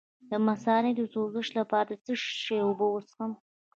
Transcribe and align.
د 0.29 0.31
مثانې 0.47 0.91
د 0.95 1.01
سوزش 1.13 1.47
لپاره 1.59 1.87
د 1.89 1.93
څه 2.05 2.13
شي 2.41 2.57
اوبه 2.65 2.85
وڅښم؟ 2.89 3.31